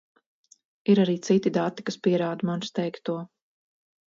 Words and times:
Ir 0.93 1.01
arī 1.03 1.15
citi 1.27 1.51
dati, 1.57 1.85
kas 1.91 1.99
pierāda 2.09 2.51
manis 2.51 2.75
teikto. 2.81 3.19